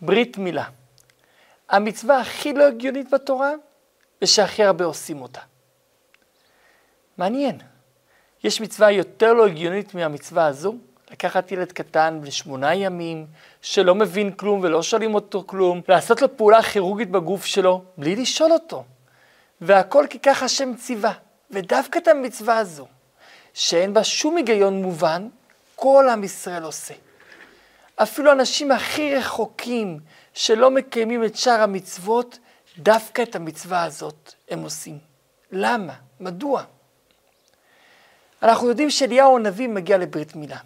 [0.00, 0.64] ברית מילה.
[1.68, 3.52] המצווה הכי לא הגיונית בתורה,
[4.22, 5.40] ושהכי הרבה עושים אותה.
[7.18, 7.58] מעניין.
[8.44, 10.74] יש מצווה יותר לא הגיונית מהמצווה הזו?
[11.10, 13.26] לקחת ילד קטן בן שמונה ימים,
[13.62, 18.52] שלא מבין כלום ולא שואלים אותו כלום, לעשות לו פעולה כירורגית בגוף שלו, בלי לשאול
[18.52, 18.84] אותו.
[19.60, 21.12] והכל כי ככה השם ציווה.
[21.50, 22.86] ודווקא את המצווה הזו,
[23.54, 25.28] שאין בה שום היגיון מובן,
[25.76, 26.94] כל עם ישראל עושה.
[28.02, 29.98] אפילו אנשים הכי רחוקים
[30.34, 32.38] שלא מקיימים את שאר המצוות,
[32.78, 34.98] דווקא את המצווה הזאת הם עושים.
[35.52, 35.92] למה?
[36.20, 36.62] מדוע?
[38.42, 40.58] אנחנו יודעים שאליהו הנביא מגיע לברית מילה.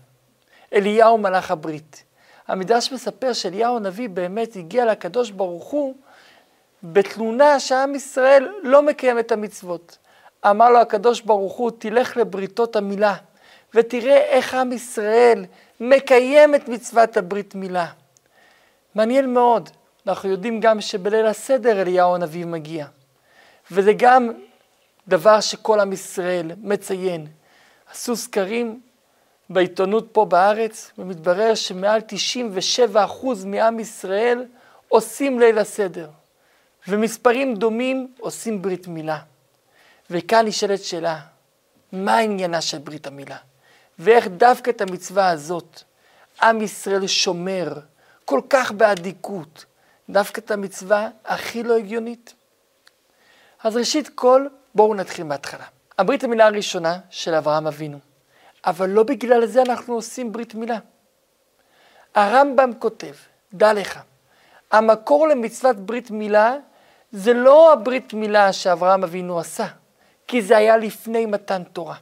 [0.72, 2.04] אליהו מלאך הברית.
[2.48, 5.94] המדרש מספר שאליהו הנביא באמת הגיע לקדוש ברוך הוא
[6.82, 9.98] בתלונה שעם ישראל לא מקיים את המצוות.
[10.46, 13.14] אמר לו הקדוש ברוך הוא, תלך לבריתות המילה,
[13.74, 15.44] ותראה איך עם ישראל
[15.80, 17.86] מקיים את מצוות הברית מילה.
[18.94, 19.70] מעניין מאוד,
[20.06, 22.86] אנחנו יודעים גם שבליל הסדר אליהו הנביא מגיע.
[23.70, 24.32] וזה גם
[25.08, 27.26] דבר שכל עם ישראל מציין.
[27.90, 28.80] עשו סקרים
[29.50, 32.00] בעיתונות פה בארץ, ומתברר שמעל
[32.86, 34.44] 97% מעם ישראל
[34.88, 36.10] עושים ליל הסדר,
[36.88, 39.18] ומספרים דומים עושים ברית מילה.
[40.10, 41.20] וכאן נשאלת שאלה,
[41.92, 43.36] מה עניינה של ברית המילה?
[44.02, 45.82] ואיך דווקא את המצווה הזאת
[46.42, 47.72] עם ישראל שומר
[48.24, 49.64] כל כך באדיקות,
[50.10, 52.34] דווקא את המצווה הכי לא הגיונית?
[53.64, 55.64] אז ראשית כל, בואו נתחיל מההתחלה.
[55.98, 57.98] הברית המילה הראשונה של אברהם אבינו.
[58.66, 60.78] אבל לא בגלל זה אנחנו עושים ברית מילה.
[62.14, 63.14] הרמב"ם כותב,
[63.52, 64.00] דע לך,
[64.70, 66.56] המקור למצוות ברית מילה
[67.12, 69.66] זה לא הברית מילה שאברהם אבינו עשה,
[70.26, 71.96] כי זה היה לפני מתן תורה.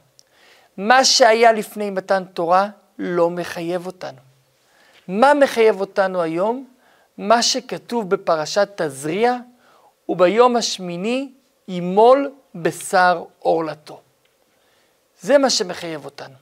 [0.79, 4.17] מה שהיה לפני מתן תורה לא מחייב אותנו.
[5.07, 6.67] מה מחייב אותנו היום?
[7.17, 9.35] מה שכתוב בפרשת תזריע,
[10.09, 11.31] וביום השמיני
[11.67, 14.01] ימול בשר עורלתו.
[15.21, 16.35] זה מה שמחייב אותנו.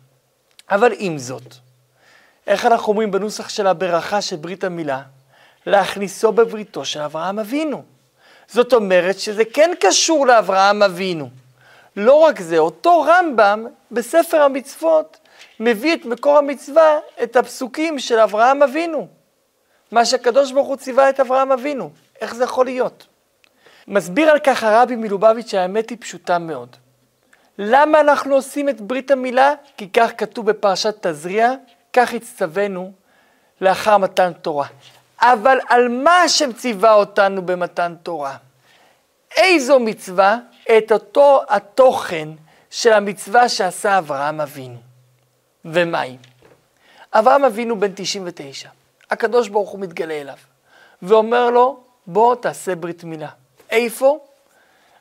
[0.72, 1.56] אבל עם זאת,
[2.48, 5.02] איך אנחנו אומרים בנוסח של הברכה של ברית המילה?
[5.66, 7.84] להכניסו בבריתו של אברהם אבינו.
[8.48, 11.30] זאת אומרת שזה כן קשור לאברהם אבינו.
[11.98, 15.18] לא רק זה, אותו רמב"ם בספר המצוות
[15.60, 19.08] מביא את מקור המצווה, את הפסוקים של אברהם אבינו.
[19.92, 21.90] מה שהקדוש ברוך הוא ציווה את אברהם אבינו.
[22.22, 23.08] איך זה יכול להיות?
[23.88, 26.76] מסביר על כך הרבי מלובביץ' שהאמת היא פשוטה מאוד.
[27.58, 29.54] למה אנחנו עושים את ברית המילה?
[29.78, 31.52] כי כך כתוב בפרשת תזריע,
[31.94, 32.92] כך הצטווינו
[33.62, 34.68] לאחר מתן תורה.
[35.22, 38.36] אבל על מה השם ציווה אותנו במתן תורה?
[39.38, 40.38] איזו מצווה?
[40.78, 42.30] את אותו התוכן
[42.70, 44.78] של המצווה שעשה אברהם אבינו.
[45.66, 46.18] ומהי?
[47.14, 48.70] אברהם אבינו בן 99,
[49.12, 50.38] הקדוש ברוך הוא מתגלה אליו,
[51.02, 53.30] ואומר לו, בוא תעשה ברית מילה.
[53.70, 54.20] איפה?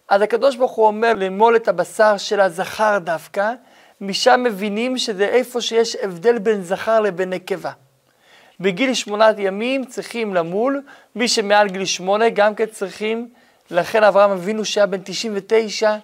[0.09, 3.53] אז הקדוש ברוך הוא אומר למול את הבשר של הזכר דווקא,
[4.01, 7.73] משם מבינים שזה איפה שיש הבדל בין זכר לבין נקבה.
[8.61, 10.83] בגיל שמונת ימים צריכים למול,
[11.15, 13.29] מי שמעל גיל שמונה גם כן צריכים,
[13.71, 15.97] לכן אברהם אבינו שהיה בן 99,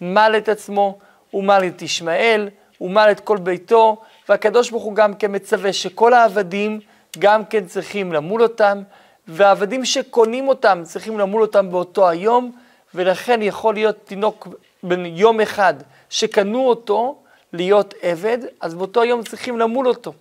[0.00, 0.98] מל את עצמו,
[1.30, 3.96] הוא מל את ישמעאל, הוא מל את כל ביתו,
[4.28, 6.80] והקדוש ברוך הוא גם כן מצווה שכל העבדים
[7.18, 8.82] גם כן צריכים למול אותם,
[9.28, 12.52] והעבדים שקונים אותם צריכים למול אותם באותו היום,
[12.94, 14.48] ולכן יכול להיות תינוק
[14.82, 15.74] בן יום אחד
[16.10, 17.18] שקנו אותו
[17.52, 20.12] להיות עבד, אז באותו יום צריכים למול אותו.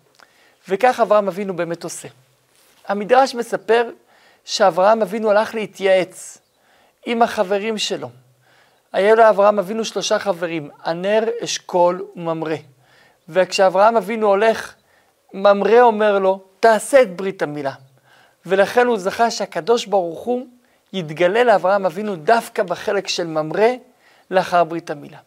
[0.69, 2.07] וכך אברהם אבינו באמת עושה.
[2.87, 3.89] המדרש מספר
[4.45, 6.37] שאברהם אבינו הלך להתייעץ
[7.05, 8.09] עם החברים שלו.
[8.93, 12.55] היה לאברהם אבינו שלושה חברים, ענר, אשכול וממרא.
[13.29, 14.75] וכשאברהם אבינו הולך,
[15.33, 17.73] ממרא אומר לו, תעשה את ברית המילה.
[18.45, 20.47] ולכן הוא זכה שהקדוש ברוך הוא
[20.93, 23.69] יתגלה לאברהם אבינו דווקא בחלק של ממרא
[24.31, 25.17] לאחר ברית המילה.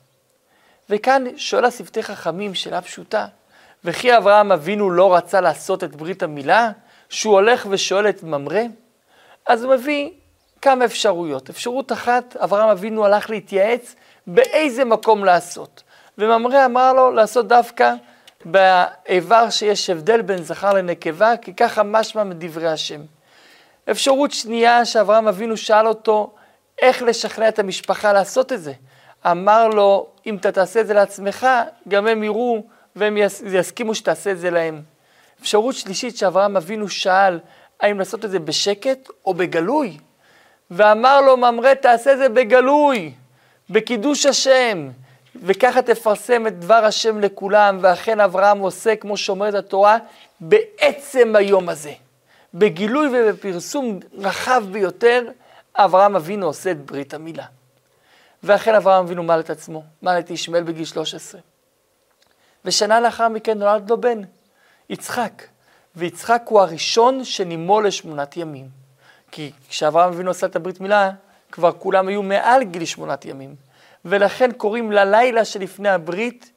[0.90, 3.26] וכאן שואל השפתי חכמים שאלה פשוטה,
[3.84, 6.70] וכי אברהם אבינו לא רצה לעשות את ברית המילה,
[7.08, 8.62] שהוא הולך ושואל את ממרא?
[9.46, 10.10] אז הוא מביא
[10.62, 11.50] כמה אפשרויות.
[11.50, 13.94] אפשרות אחת, אברהם אבינו הלך להתייעץ
[14.26, 15.82] באיזה מקום לעשות.
[16.18, 17.94] וממרא אמר לו לעשות דווקא
[18.44, 23.00] באיבר שיש הבדל בין זכר לנקבה, כי ככה משמע מדברי השם.
[23.90, 26.30] אפשרות שנייה שאברהם אבינו שאל אותו
[26.82, 28.72] איך לשכנע את המשפחה לעשות את זה.
[29.26, 31.46] אמר לו, אם אתה תעשה את זה לעצמך,
[31.88, 32.62] גם הם יראו
[32.96, 33.16] והם
[33.46, 34.82] יסכימו שתעשה את זה להם.
[35.40, 37.38] אפשרות שלישית שאברהם אבינו שאל,
[37.80, 39.98] האם לעשות את זה בשקט או בגלוי?
[40.70, 43.12] ואמר לו, ממרא, תעשה זה בגלוי,
[43.70, 44.88] בקידוש השם,
[45.42, 49.98] וככה תפרסם את דבר השם לכולם, ואכן אברהם עושה, כמו שאומרת התורה,
[50.40, 51.92] בעצם היום הזה.
[52.54, 55.24] בגילוי ובפרסום רחב ביותר,
[55.74, 57.44] אברהם אבינו עושה את ברית המילה.
[58.42, 61.40] ואכן אברהם אבינו מל את עצמו, מל את ישמעאל בגיל 13.
[62.64, 64.20] ושנה לאחר מכן נולד לו בן,
[64.90, 65.42] יצחק.
[65.96, 68.87] ויצחק הוא הראשון שנימו לשמונת ימים.
[69.30, 71.10] כי כשאברהם אבינו עשה את הברית מילה,
[71.52, 73.54] כבר כולם היו מעל גיל שמונת ימים.
[74.04, 76.52] ולכן קוראים ללילה שלפני הברית,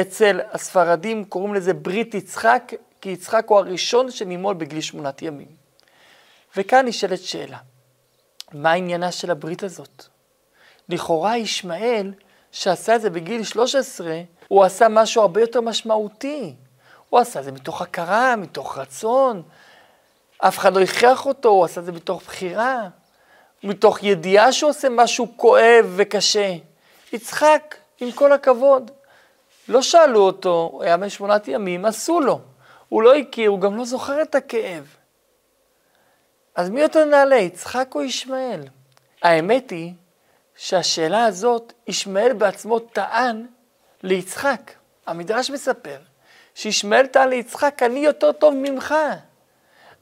[0.00, 5.48] אצל הספרדים קוראים לזה ברית יצחק, כי יצחק הוא הראשון שנימול בגיל שמונת ימים.
[6.56, 7.58] וכאן נשאלת שאלה,
[8.52, 10.04] מה עניינה של הברית הזאת?
[10.88, 12.12] לכאורה ישמעאל,
[12.52, 16.54] שעשה את זה בגיל 13, הוא עשה משהו הרבה יותר משמעותי.
[17.08, 19.42] הוא עשה את זה מתוך הכרה, מתוך רצון.
[20.38, 22.88] אף אחד לא הכריח אותו, הוא עשה את זה מתוך בחירה,
[23.62, 26.54] מתוך ידיעה שהוא עושה משהו כואב וקשה.
[27.12, 28.90] יצחק, עם כל הכבוד,
[29.68, 32.40] לא שאלו אותו, הוא היה בן שמונת ימים, עשו לו.
[32.88, 34.96] הוא לא הכיר, הוא גם לא זוכר את הכאב.
[36.54, 38.60] אז מי יותר נעלה, יצחק או ישמעאל?
[39.22, 39.92] האמת היא
[40.56, 43.46] שהשאלה הזאת, ישמעאל בעצמו טען
[44.02, 44.72] ליצחק.
[45.06, 45.98] המדרש מספר
[46.54, 48.94] שישמעאל טען ליצחק, אני יותר טוב ממך.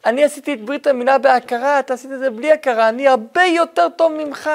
[0.06, 3.88] אני עשיתי את ברית המילה בהכרה, אתה עשית את זה בלי הכרה, אני הרבה יותר
[3.88, 4.50] טוב ממך.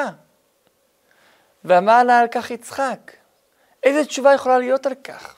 [1.65, 3.11] ואמר ענה על כך יצחק?
[3.83, 5.35] איזה תשובה יכולה להיות על כך?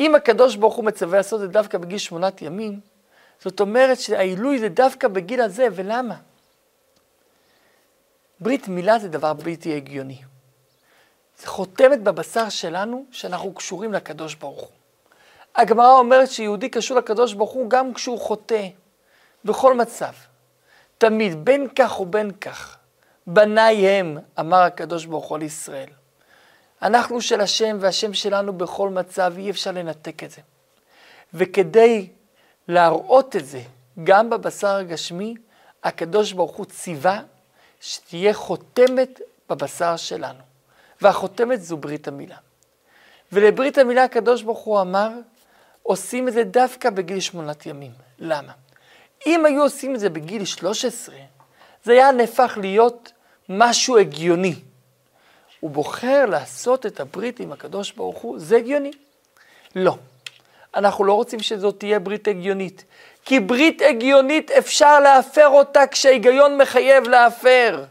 [0.00, 2.80] אם הקדוש ברוך הוא מצווה לעשות את זה דווקא בגיל שמונת ימים,
[3.40, 6.16] זאת אומרת שהעילוי זה דווקא בגיל הזה, ולמה?
[8.40, 10.22] ברית מילה זה דבר בלתי הגיוני.
[11.38, 14.83] זה חותמת בבשר שלנו שאנחנו קשורים לקדוש ברוך הוא.
[15.56, 18.68] הגמרא אומרת שיהודי קשור לקדוש ברוך הוא גם כשהוא חוטא,
[19.44, 20.12] בכל מצב.
[20.98, 22.76] תמיד, בין כך ובין כך.
[23.26, 25.88] בניי הם, אמר הקדוש ברוך הוא לישראל.
[26.82, 30.40] אנחנו של השם והשם שלנו בכל מצב, אי אפשר לנתק את זה.
[31.34, 32.08] וכדי
[32.68, 33.60] להראות את זה
[34.04, 35.34] גם בבשר הגשמי,
[35.84, 37.20] הקדוש ברוך הוא ציווה
[37.80, 40.40] שתהיה חותמת בבשר שלנו.
[41.00, 42.36] והחותמת זו ברית המילה.
[43.32, 45.10] ולברית המילה הקדוש ברוך הוא אמר,
[45.86, 47.90] עושים את זה דווקא בגיל שמונת ימים.
[48.18, 48.52] למה?
[49.26, 51.14] אם היו עושים את זה בגיל 13,
[51.84, 53.12] זה היה נהפך להיות
[53.48, 54.54] משהו הגיוני.
[55.60, 58.90] הוא בוחר לעשות את הברית עם הקדוש ברוך הוא, זה הגיוני.
[59.76, 59.96] לא.
[60.76, 62.84] אנחנו לא רוצים שזאת תהיה ברית הגיונית.
[63.24, 67.84] כי ברית הגיונית אפשר להפר אותה כשההיגיון מחייב להפר.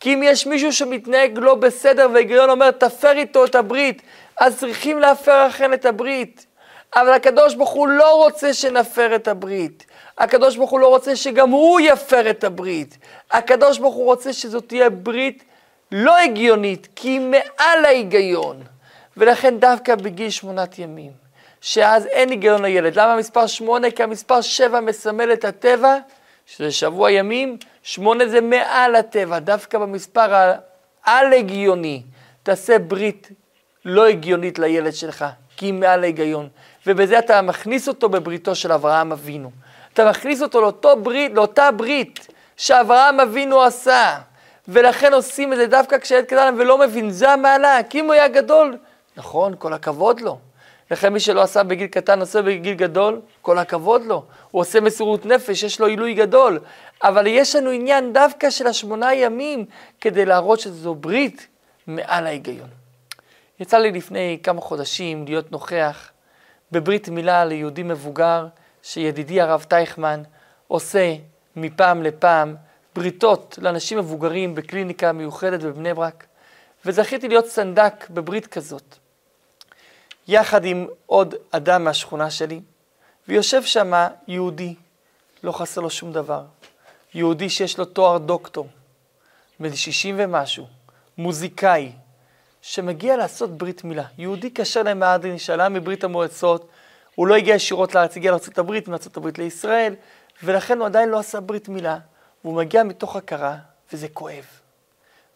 [0.00, 4.02] כי אם יש מישהו שמתנהג לא בסדר וההיגיון אומר תפר איתו את הברית,
[4.40, 6.46] אז צריכים להפר אכן את הברית.
[6.96, 9.86] אבל הקדוש ברוך הוא לא רוצה שנפר את הברית.
[10.18, 12.98] הקדוש ברוך הוא לא רוצה שגם הוא יפר את הברית.
[13.30, 15.44] הקדוש ברוך הוא רוצה שזאת תהיה ברית
[15.92, 18.62] לא הגיונית, כי היא מעל ההיגיון.
[19.16, 21.10] ולכן דווקא בגיל שמונת ימים,
[21.60, 22.96] שאז אין היגיון לילד.
[22.96, 23.90] למה המספר שמונה?
[23.90, 25.96] כי המספר שבע מסמל את הטבע,
[26.46, 30.54] שזה שבוע ימים, שמונה זה מעל הטבע, דווקא במספר
[31.04, 32.02] העל-הגיוני.
[32.42, 33.28] תעשה ברית
[33.84, 35.24] לא הגיונית לילד שלך,
[35.60, 36.48] כי מעל ההיגיון.
[36.86, 39.50] ובזה אתה מכניס אותו בבריתו של אברהם אבינו.
[39.92, 42.26] אתה מכניס אותו לאותו ברית, לאותה ברית
[42.56, 44.18] שאברהם אבינו עשה.
[44.68, 48.28] ולכן עושים את זה דווקא כשילד קטן ולא מבין, זה המעלה, כי אם הוא היה
[48.28, 48.76] גדול,
[49.16, 50.38] נכון, כל הכבוד לו.
[50.90, 54.24] לכן מי שלא עשה בגיל קטן עושה בגיל גדול, כל הכבוד לו.
[54.50, 56.58] הוא עושה מסירות נפש, יש לו עילוי גדול.
[57.02, 59.64] אבל יש לנו עניין דווקא של השמונה ימים
[60.00, 61.46] כדי להראות שזו ברית
[61.86, 62.79] מעל ההיגיון.
[63.60, 66.10] יצא לי לפני כמה חודשים להיות נוכח
[66.72, 68.46] בברית מילה ליהודי מבוגר
[68.82, 70.22] שידידי הרב טייכמן
[70.68, 71.16] עושה
[71.56, 72.56] מפעם לפעם
[72.94, 76.26] בריתות לאנשים מבוגרים בקליניקה מיוחדת בבני ברק,
[76.84, 78.96] וזכיתי להיות סנדק בברית כזאת,
[80.28, 82.60] יחד עם עוד אדם מהשכונה שלי,
[83.28, 83.92] ויושב שם
[84.28, 84.74] יהודי,
[85.42, 86.44] לא חסר לו שום דבר,
[87.14, 88.68] יהודי שיש לו תואר דוקטור,
[89.60, 90.66] בן 60 ומשהו,
[91.18, 91.92] מוזיקאי,
[92.62, 94.04] שמגיע לעשות ברית מילה.
[94.18, 96.68] יהודי קשר למהדרין, שעלה מברית המועצות,
[97.14, 99.94] הוא לא הגיע ישירות לארץ, הגיע לארה"ב, מארה"ב לישראל,
[100.42, 101.98] ולכן הוא עדיין לא עשה ברית מילה.
[102.44, 103.56] והוא מגיע מתוך הכרה,
[103.92, 104.44] וזה כואב.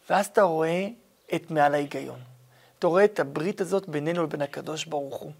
[0.09, 0.87] ואז אתה רואה
[1.35, 2.19] את מעל ההיגיון.
[2.79, 5.31] אתה רואה את הברית הזאת בינינו לבין הקדוש ברוך הוא.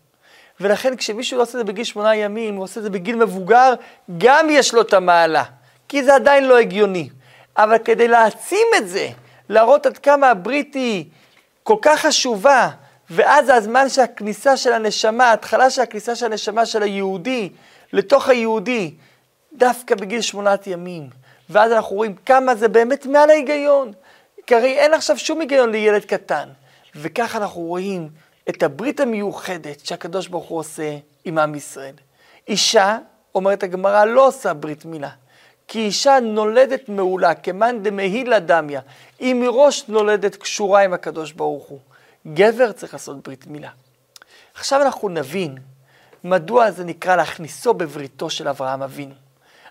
[0.60, 3.74] ולכן כשמישהו לא עושה את זה בגיל שמונה ימים, הוא עושה את זה בגיל מבוגר,
[4.18, 5.44] גם יש לו את המעלה.
[5.88, 7.10] כי זה עדיין לא הגיוני.
[7.58, 9.10] אבל כדי להעצים את זה,
[9.50, 11.06] להראות עד כמה הברית היא
[11.67, 12.69] כל כך חשובה,
[13.10, 17.50] ואז הזמן שהכניסה של הנשמה, ההתחלה של הכניסה של הנשמה של היהודי
[17.93, 18.93] לתוך היהודי,
[19.53, 21.10] דווקא בגיל שמונת ימים.
[21.50, 23.91] ואז אנחנו רואים כמה זה באמת מעל ההיגיון.
[24.48, 26.50] כי הרי אין עכשיו שום היגיון לילד קטן.
[26.95, 28.10] וכך אנחנו רואים
[28.50, 31.95] את הברית המיוחדת שהקדוש ברוך הוא עושה עם עם ישראל.
[32.48, 32.98] אישה
[33.36, 35.10] אומרת הגמרא, לא עושה ברית מילה.
[35.67, 38.81] כי אישה נולדת מעולה, כמאן דמהילה דמיה.
[39.19, 41.79] היא מראש נולדת קשורה עם הקדוש ברוך הוא.
[42.27, 43.69] גבר צריך לעשות ברית מילה.
[44.53, 45.57] עכשיו אנחנו נבין
[46.24, 49.13] מדוע זה נקרא להכניסו בבריתו של אברהם אבינו.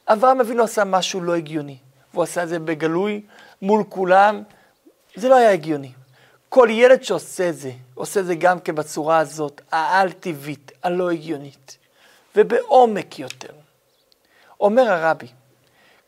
[0.06, 1.76] אברהם אבינו עשה משהו לא הגיוני,
[2.12, 3.22] והוא עשה את זה בגלוי
[3.62, 4.42] מול כולם,
[5.14, 5.92] זה לא היה הגיוני.
[6.48, 11.78] כל ילד שעושה זה, עושה זה גם כן בצורה הזאת, העל-טבעית, הלא הגיונית,
[12.36, 13.52] ובעומק יותר.
[14.60, 15.28] אומר הרבי,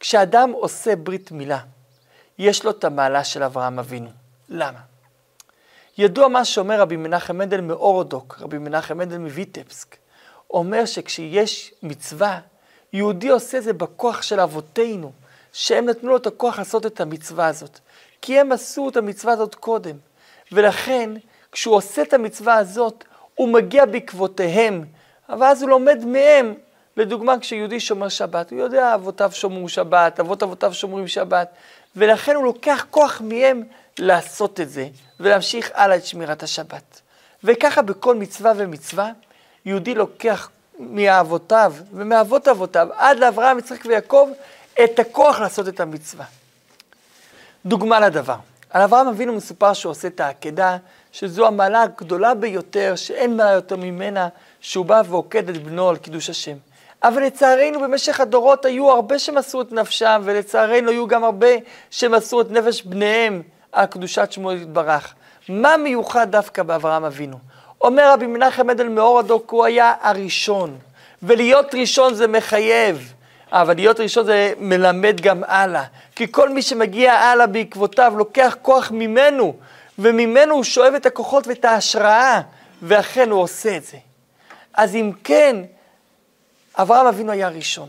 [0.00, 1.58] כשאדם עושה ברית מילה,
[2.38, 4.10] יש לו את המעלה של אברהם אבינו.
[4.48, 4.78] למה?
[5.98, 9.96] ידוע מה שאומר רבי מנחם מנדל מאורודוק, רבי מנחם מנדל מויטבסק,
[10.50, 12.40] אומר שכשיש מצווה,
[12.92, 15.12] יהודי עושה זה בכוח של אבותינו,
[15.52, 17.78] שהם נתנו לו את הכוח לעשות את המצווה הזאת.
[18.22, 19.96] כי הם עשו את המצווה הזאת קודם.
[20.52, 21.10] ולכן,
[21.52, 24.84] כשהוא עושה את המצווה הזאת, הוא מגיע בעקבותיהם,
[25.28, 26.54] ואז הוא לומד מהם.
[26.96, 31.48] לדוגמה, כשיהודי שומר שבת, הוא יודע, אבותיו שומרו שבת, אבות אבותיו שומרים שבת,
[31.96, 33.62] ולכן הוא לוקח כוח מהם
[33.98, 34.88] לעשות את זה,
[35.20, 37.00] ולהמשיך הלאה את שמירת השבת.
[37.44, 39.10] וככה בכל מצווה ומצווה,
[39.64, 44.28] יהודי לוקח מאבותיו ומאבות אבותיו עד לאברהם, יצחק ויעקב
[44.84, 46.24] את הכוח לעשות את המצווה.
[47.66, 48.36] דוגמה לדבר.
[48.70, 50.76] על אברהם אבינו מסופר שהוא עושה את העקדה,
[51.12, 54.28] שזו המעלה הגדולה ביותר, שאין מעלה יותר ממנה,
[54.60, 56.56] שהוא בא ועוקד את בנו על קידוש השם.
[57.06, 61.46] אבל לצערנו במשך הדורות היו הרבה שמסרו את נפשם, ולצערנו היו גם הרבה
[61.90, 65.14] שמסרו את נפש בניהם על קדושת שמו יתברך.
[65.48, 67.36] מה מיוחד דווקא באברהם אבינו?
[67.80, 70.78] אומר רבי מנחם עדל מאור הדוק, הוא היה הראשון,
[71.22, 73.12] ולהיות ראשון זה מחייב.
[73.52, 75.84] אבל להיות ראשון זה מלמד גם הלאה.
[76.16, 79.54] כי כל מי שמגיע הלאה בעקבותיו לוקח כוח ממנו,
[79.98, 82.40] וממנו הוא שואב את הכוחות ואת ההשראה,
[82.82, 83.96] ואכן הוא עושה את זה.
[84.74, 85.56] אז אם כן,
[86.78, 87.88] אברהם אבינו היה ראשון,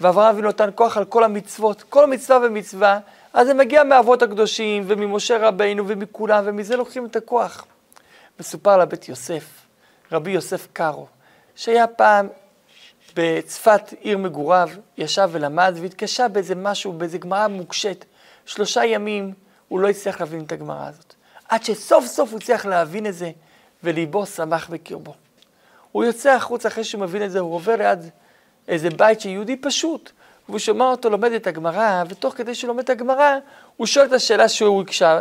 [0.00, 2.98] ואברהם אבינו נתן כוח על כל המצוות, כל מצווה ומצווה,
[3.32, 7.66] אז זה מגיע מאבות הקדושים וממשה רבינו ומכולם, ומזה לוקחים את הכוח.
[8.40, 9.44] מסופר לבית יוסף,
[10.12, 11.06] רבי יוסף קארו,
[11.56, 12.28] שהיה פעם
[13.16, 14.68] בצפת, עיר מגוריו,
[14.98, 18.04] ישב ולמד והתקשה באיזה משהו, באיזה גמרא מוקשת.
[18.46, 19.32] שלושה ימים
[19.68, 21.14] הוא לא הצליח להבין את הגמרא הזאת.
[21.48, 23.30] עד שסוף סוף הוא הצליח להבין את זה,
[23.84, 25.14] וליבו שמח בקרבו.
[25.96, 27.98] הוא יוצא החוץ אחרי שהוא מבין את זה, הוא עובר ליד
[28.68, 30.12] איזה בית של יהודי פשוט,
[30.48, 33.36] והוא שומע אותו לומד את הגמרא, ותוך כדי שהוא לומד את הגמרא,
[33.76, 35.20] הוא שואל את השאלה שהוא הקשה,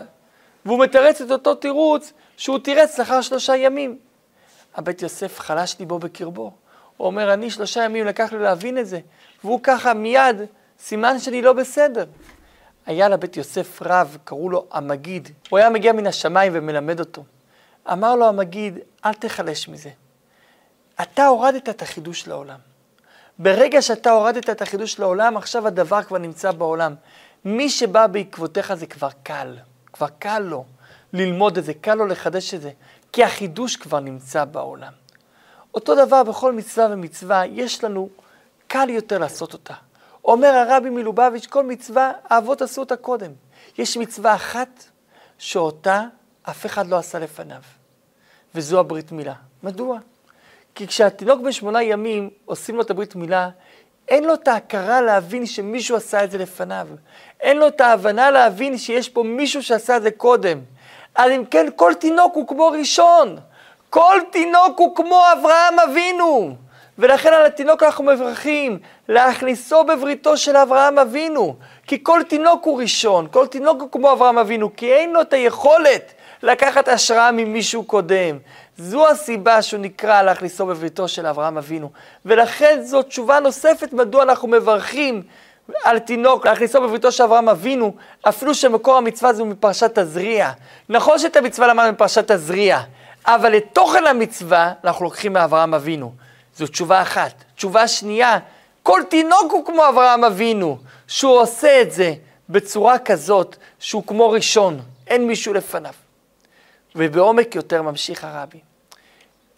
[0.66, 3.98] והוא מתרץ את אותו תירוץ שהוא תירץ לאחר שלושה ימים.
[4.76, 6.52] הבית יוסף חלש ליבו בקרבו.
[6.98, 9.00] הוא אומר, אני שלושה ימים לקח לי להבין את זה,
[9.44, 10.42] והוא ככה מיד,
[10.80, 12.06] סימן שאני לא בסדר.
[12.86, 15.30] היה לבית יוסף רב, קראו לו המגיד.
[15.50, 17.24] הוא היה מגיע מן השמיים ומלמד אותו.
[17.92, 19.90] אמר לו המגיד, אל תחלש מזה.
[21.02, 22.60] אתה הורדת את החידוש לעולם.
[23.40, 26.96] ברגע שאתה הורדת את החידוש לעולם, עכשיו הדבר כבר נמצא בעולם.
[27.46, 29.58] מי שבא בעקבותיך זה כבר קל,
[29.94, 30.66] כבר קל לו
[31.14, 32.72] ללמוד את זה, קל לו לחדש את זה,
[33.12, 34.92] כי החידוש כבר נמצא בעולם.
[35.74, 38.10] אותו דבר בכל מצווה ומצווה, יש לנו,
[38.68, 39.74] קל יותר לעשות אותה.
[40.26, 43.32] אומר הרבי מלובביץ', כל מצווה, האבות עשו אותה קודם.
[43.78, 44.84] יש מצווה אחת
[45.38, 46.04] שאותה
[46.44, 47.62] אף אחד לא עשה לפניו,
[48.56, 49.34] וזו הברית מילה.
[49.64, 50.00] מדוע?
[50.76, 53.50] כי כשהתינוק בן שמונה ימים עושים לו את הברית מילה,
[54.08, 56.88] אין לו את ההכרה להבין שמישהו עשה את זה לפניו.
[57.42, 60.60] אין לו את ההבנה להבין שיש פה מישהו שעשה את זה קודם.
[61.16, 63.38] אז אם כן, כל תינוק הוא כמו ראשון.
[63.90, 66.56] כל תינוק הוא כמו אברהם אבינו.
[67.00, 68.80] ולכן על התינוק אנחנו מברכים,
[69.10, 71.56] להכניסו בבריתו של אברהם אבינו.
[71.88, 75.34] כי כל תינוק הוא ראשון, כל תינוק הוא כמו אברהם אבינו, כי אין לו את
[75.34, 76.14] היכולת
[76.46, 78.38] לקחת השראה ממישהו קודם.
[78.78, 81.90] זו הסיבה שהוא נקרא להכניסו בביתו של אברהם אבינו.
[82.26, 85.24] ולכן זו תשובה נוספת מדוע אנחנו מברכים
[85.84, 87.96] על תינוק, להכניסו בביתו של אברהם אבינו,
[88.30, 90.52] אפילו שמקור המצווה זה מפרשת תזריע.
[90.90, 92.80] נכון שאת המצווה למדנו מפרשת תזריע,
[93.26, 96.12] אבל את תוכן המצווה אנחנו לוקחים מאברהם אבינו.
[96.58, 97.44] זו תשובה אחת.
[97.56, 98.38] תשובה שנייה,
[98.84, 102.14] כל תינוק הוא כמו אברהם אבינו, שהוא עושה את זה
[102.50, 106.05] בצורה כזאת שהוא כמו ראשון, אין מישהו לפניו.
[106.96, 108.60] ובעומק יותר ממשיך הרבי.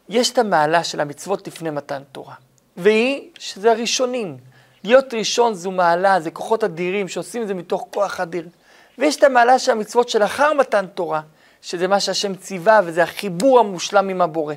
[0.10, 2.34] יש את המעלה של המצוות לפני מתן תורה,
[2.78, 4.38] והיא שזה הראשונים.
[4.84, 8.48] להיות ראשון זו מעלה, זה כוחות אדירים שעושים את זה מתוך כוח אדיר.
[8.98, 11.22] ויש את המעלה של המצוות שלאחר מתן תורה,
[11.62, 14.56] שזה מה שהשם ציווה וזה החיבור המושלם עם הבורא.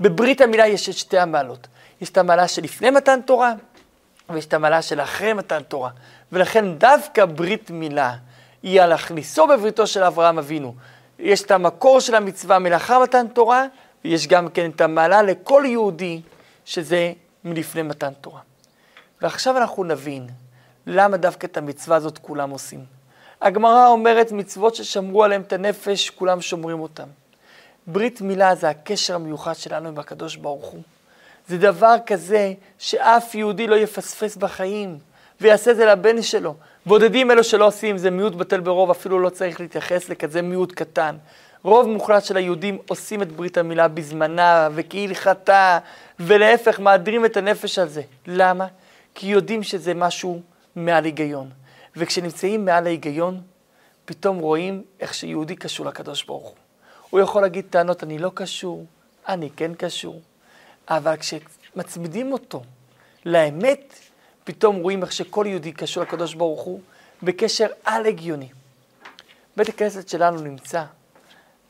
[0.00, 1.66] בברית המילה יש את שתי המעלות.
[2.00, 3.52] יש את המעלה שלפני מתן תורה,
[4.30, 5.90] ויש את המעלה של אחרי מתן תורה.
[6.32, 8.16] ולכן דווקא ברית מילה
[8.62, 10.74] היא על הכניסו בבריתו של אברהם אבינו.
[11.20, 13.66] יש את המקור של המצווה מלאחר מתן תורה,
[14.04, 16.20] ויש גם כן את המעלה לכל יהודי,
[16.64, 17.12] שזה
[17.44, 18.40] מלפני מתן תורה.
[19.22, 20.26] ועכשיו אנחנו נבין
[20.86, 22.84] למה דווקא את המצווה הזאת כולם עושים.
[23.40, 27.08] הגמרא אומרת מצוות ששמרו עליהם את הנפש, כולם שומרים אותם.
[27.86, 30.82] ברית מילה זה הקשר המיוחד שלנו עם הקדוש ברוך הוא.
[31.48, 34.98] זה דבר כזה שאף יהודי לא יפספס בחיים
[35.40, 36.54] ויעשה את זה לבן שלו.
[36.86, 41.16] בודדים אלו שלא עושים, זה מיעוט בטל ברוב, אפילו לא צריך להתייחס לכזה מיעוט קטן.
[41.62, 45.78] רוב מוחלט של היהודים עושים את ברית המילה בזמנה וכהלכתה,
[46.20, 48.02] ולהפך, מאדירים את הנפש על זה.
[48.26, 48.66] למה?
[49.14, 50.40] כי יודעים שזה משהו
[50.76, 51.50] מעל היגיון.
[51.96, 53.40] וכשנמצאים מעל ההיגיון,
[54.04, 56.56] פתאום רואים איך שיהודי קשור לקדוש ברוך הוא.
[57.10, 58.86] הוא יכול להגיד טענות, אני לא קשור,
[59.28, 60.20] אני כן קשור.
[60.88, 62.62] אבל כשמצמידים אותו
[63.24, 63.94] לאמת,
[64.50, 66.80] פתאום רואים איך שכל יהודי קשור לקדוש ברוך הוא
[67.22, 68.48] בקשר על-הגיוני.
[69.56, 70.84] בית הכנסת שלנו נמצא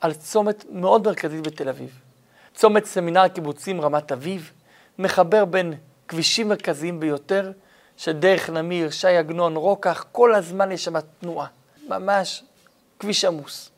[0.01, 2.01] על צומת מאוד מרכזית בתל אביב.
[2.55, 4.53] צומת סמינר קיבוצים רמת אביב,
[4.99, 5.75] מחבר בין
[6.09, 7.53] כבישים מרכזיים ביותר,
[7.97, 11.47] שדרך נמיר, ש"י עגנון, רוקח, כל הזמן יש שם תנועה.
[11.89, 12.45] ממש
[12.99, 13.71] כביש עמוס.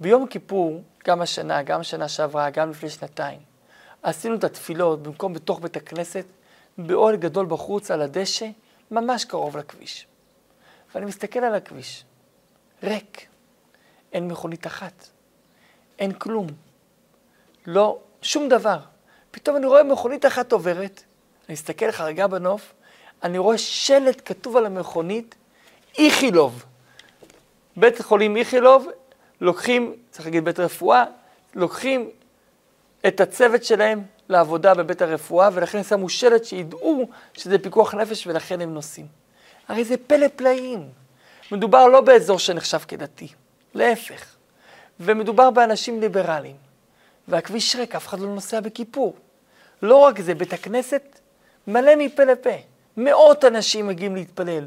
[0.00, 3.38] ביום כיפור, גם השנה, גם שנה שעברה, גם לפני שנתיים,
[4.02, 6.24] עשינו את התפילות במקום בתוך בית הכנסת,
[6.86, 8.46] באוהל גדול בחוץ על הדשא,
[8.90, 10.06] ממש קרוב לכביש.
[10.94, 12.04] ואני מסתכל על הכביש,
[12.82, 13.26] ריק,
[14.12, 15.08] אין מכונית אחת,
[15.98, 16.46] אין כלום,
[17.66, 18.78] לא, שום דבר.
[19.30, 21.02] פתאום אני רואה מכונית אחת עוברת,
[21.48, 22.72] אני מסתכל חרגה בנוף,
[23.22, 25.34] אני רואה שלט כתוב על המכונית,
[25.98, 26.64] איכילוב.
[27.76, 28.88] בית חולים איכילוב,
[29.40, 31.04] לוקחים, צריך להגיד בית רפואה,
[31.54, 32.10] לוקחים
[33.06, 38.74] את הצוות שלהם לעבודה בבית הרפואה, ולכן שמו שלט שידעו שזה פיקוח נפש ולכן הם
[38.74, 39.06] נוסעים.
[39.68, 40.88] הרי זה פלא פלאים.
[41.52, 43.28] מדובר לא באזור שנחשב כדתי,
[43.74, 44.24] להפך.
[45.00, 46.56] ומדובר באנשים ליברליים.
[47.28, 49.16] והכביש ריק, אף אחד לא נוסע בכיפור.
[49.82, 51.20] לא רק זה, בית הכנסת
[51.66, 52.50] מלא מפה לפה.
[52.96, 54.66] מאות אנשים מגיעים להתפלל.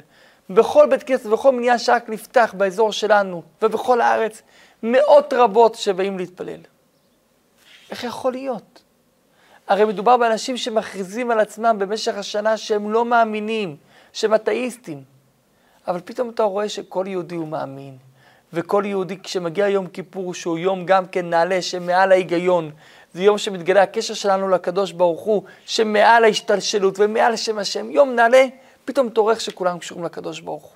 [0.50, 4.42] בכל בית כנסת, בכל מניין שרק נפתח באזור שלנו ובכל הארץ,
[4.84, 6.60] מאות רבות שבאים להתפלל.
[7.92, 8.73] איך יכול להיות?
[9.68, 13.76] הרי מדובר באנשים שמכריזים על עצמם במשך השנה שהם לא מאמינים,
[14.14, 15.04] שהם אתאיסטים.
[15.88, 17.98] אבל פתאום אתה רואה שכל יהודי הוא מאמין,
[18.54, 22.72] וכל יהודי כשמגיע יום כיפור, שהוא יום גם כן נעלה, שמעל ההיגיון,
[23.14, 28.46] זה יום שמתגלה הקשר שלנו לקדוש ברוך הוא, שמעל ההשתלשלות ומעל שם השם, יום נעלה,
[28.86, 30.72] פתאום תורך שכולם קשורים לקדוש ברוך הוא.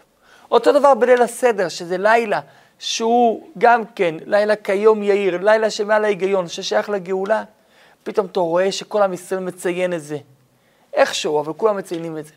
[0.52, 2.39] אותו דבר בליל הסדר, שזה לילה
[2.80, 7.43] שהוא גם כן לילה כיום יאיר, לילה שמעל ההיגיון, ששייך לגאולה,
[8.08, 10.17] פתאום אתה רואה שכל עם ישראל מציין את זה.
[10.93, 12.32] איכשהו, אבל כולם מציינים את זה.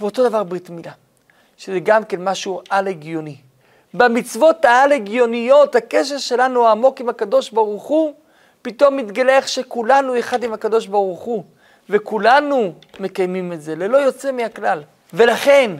[0.00, 0.92] ואותו דבר ברית מילה,
[1.56, 3.36] שזה גם כן משהו על-הגיוני.
[3.94, 8.14] במצוות העל-הגיוניות, הקשר שלנו העמוק עם הקדוש ברוך הוא,
[8.62, 11.44] פתאום מתגלה איך שכולנו אחד עם הקדוש ברוך הוא,
[11.90, 14.82] וכולנו מקיימים את זה, ללא יוצא מהכלל.
[15.12, 15.70] ולכן,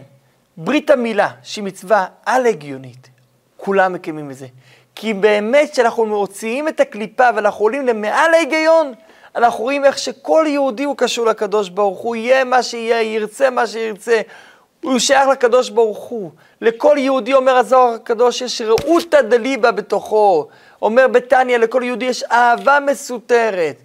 [0.56, 3.10] ברית המילה, שהיא מצווה על-הגיונית,
[3.56, 4.46] כולם מקיימים את זה.
[4.94, 8.92] כי באמת כשאנחנו מוציאים את הקליפה ואנחנו עולים למעל ההיגיון,
[9.36, 13.66] אנחנו רואים איך שכל יהודי הוא קשור לקדוש ברוך הוא, יהיה מה שיהיה, ירצה מה
[13.66, 14.20] שירצה,
[14.82, 16.30] הוא שייך לקדוש ברוך הוא.
[16.60, 20.48] לכל יהודי, אומר הזוהר הקדוש, יש ראותא דליבה בתוכו.
[20.82, 23.76] אומר בתניא, לכל יהודי יש אהבה מסותרת.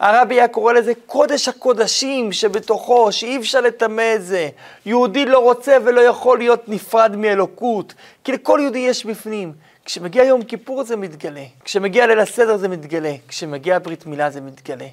[0.00, 4.48] הרבי היה קורא לזה קודש הקודשים שבתוכו, שאי אפשר לטמא את זה.
[4.86, 9.52] יהודי לא רוצה ולא יכול להיות נפרד מאלוקות, כי לכל יהודי יש בפנים.
[9.86, 14.86] כשמגיע יום כיפור זה מתגלה, כשמגיע ליל הסדר זה מתגלה, כשמגיע ברית מילה זה מתגלה.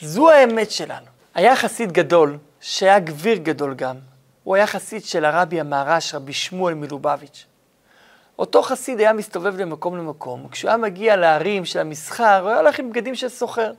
[0.00, 1.06] זו האמת שלנו.
[1.34, 3.96] היה חסיד גדול, שהיה גביר גדול גם.
[4.44, 7.46] הוא היה חסיד של הרבי המהר"ש, רבי שמואל מלובביץ'.
[8.38, 10.48] אותו חסיד היה מסתובב למקום למקום.
[10.48, 13.72] כשהוא היה מגיע לערים של המסחר, הוא היה הולך עם בגדים של סוחר.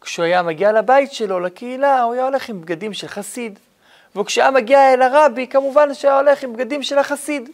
[0.00, 3.58] כשהוא היה מגיע לבית שלו, לקהילה, הוא היה הולך עם בגדים של חסיד.
[4.16, 7.48] וכשהוא היה מגיע אל הרבי, כמובן שהיה הולך עם בגדים של החסיד.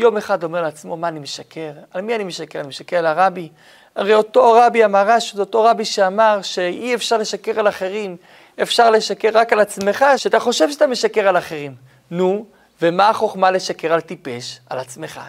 [0.00, 1.72] יום אחד אומר לעצמו, מה אני משקר?
[1.90, 2.60] על מי אני משקר?
[2.60, 3.48] אני משקר על הרבי?
[3.96, 8.16] הרי אותו רבי המהר"ש, זה אותו רבי שאמר שאי אפשר לשקר על אחרים,
[8.62, 11.74] אפשר לשקר רק על עצמך, שאתה חושב שאתה משקר על אחרים.
[12.10, 12.44] נו,
[12.82, 14.60] ומה החוכמה לשקר על טיפש?
[14.70, 15.20] על עצמך.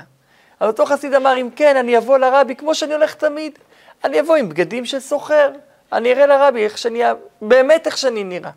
[0.60, 3.60] אז אותו חסיד אמר, אם כן, אני אבוא לרבי כמו שאני הולך תמיד.
[4.04, 5.52] אני אבוא עם בגדים של סוחר.
[5.94, 7.02] אני אראה לרבי איך שאני,
[7.42, 8.52] באמת איך שאני נראה.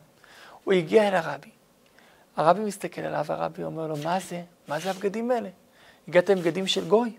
[0.65, 1.51] הוא הגיע אל הרבי.
[2.37, 4.41] הרבי מסתכל עליו, הרבי אומר לו, מה זה?
[4.69, 5.49] מה זה הבגדים האלה?
[6.09, 7.13] הגעת עם בגדים של גוי?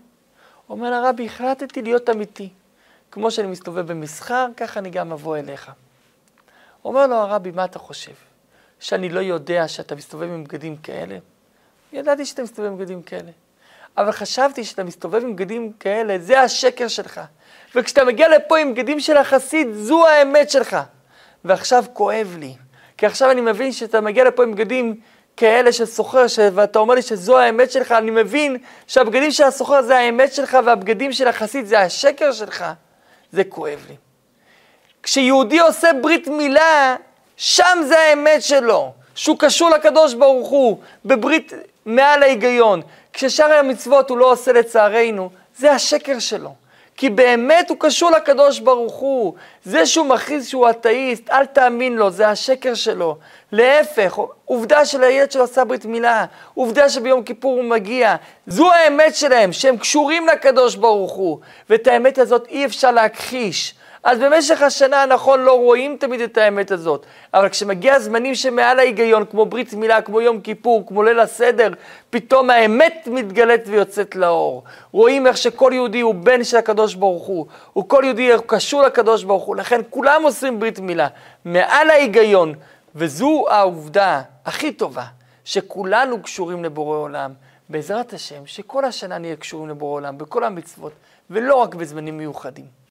[0.68, 2.48] אומר לרבי, החלטתי להיות אמיתי.
[3.10, 5.70] כמו שאני מסתובב במסחר, ככה אני גם אבוא אליך.
[6.84, 8.12] אומר לו הרבי, מה אתה חושב?
[8.80, 11.18] שאני לא יודע שאתה מסתובב עם בגדים כאלה?
[11.92, 13.30] ידעתי שאתה מסתובב עם בגדים כאלה.
[13.96, 17.20] אבל חשבתי שאתה מסתובב עם בגדים כאלה, זה השקר שלך.
[17.74, 20.76] וכשאתה מגיע לפה עם בגדים של החסיד, זו האמת שלך.
[21.44, 22.54] ועכשיו כואב לי,
[22.96, 25.00] כי עכשיו אני מבין שאתה מגיע לפה עם בגדים
[25.36, 29.96] כאלה של סוחר, ואתה אומר לי שזו האמת שלך, אני מבין שהבגדים של הסוחר זה
[29.96, 32.64] האמת שלך, והבגדים של החסיד זה השקר שלך.
[33.32, 33.96] זה כואב לי.
[35.02, 36.96] כשיהודי עושה ברית מילה,
[37.36, 41.52] שם זה האמת שלו, שהוא קשור לקדוש ברוך הוא, בברית
[41.86, 42.82] מעל ההיגיון.
[43.12, 46.54] כששאר המצוות הוא לא עושה לצערנו, זה השקר שלו.
[46.96, 49.34] כי באמת הוא קשור לקדוש ברוך הוא.
[49.64, 53.18] זה שהוא מכריז שהוא אתאיסט, אל תאמין לו, זה השקר שלו.
[53.52, 58.16] להפך, עובדה של הילד שלו עשה ברית מילה, עובדה שביום כיפור הוא מגיע.
[58.46, 61.38] זו האמת שלהם, שהם קשורים לקדוש ברוך הוא.
[61.70, 63.74] ואת האמת הזאת אי אפשר להכחיש.
[64.06, 69.24] אז במשך השנה, נכון, לא רואים תמיד את האמת הזאת, אבל כשמגיע הזמנים שמעל ההיגיון,
[69.30, 71.70] כמו ברית מילה, כמו יום כיפור, כמו ליל הסדר,
[72.10, 74.64] פתאום האמת מתגלית ויוצאת לאור.
[74.92, 77.46] רואים איך שכל יהודי הוא בן של הקדוש ברוך הוא,
[77.78, 81.06] וכל יהודי קשור לקדוש ברוך הוא, לכן כולם עושים ברית מילה,
[81.44, 82.54] מעל ההיגיון,
[82.96, 85.06] וזו העובדה הכי טובה,
[85.44, 87.32] שכולנו קשורים לבורא עולם.
[87.68, 90.92] בעזרת השם, שכל השנה נהיה קשורים לבורא עולם, בכל המצוות,
[91.30, 92.76] ולא רק בזמנים מיוחדים.